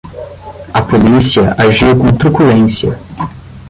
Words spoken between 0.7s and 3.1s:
A polícia agiu com truculência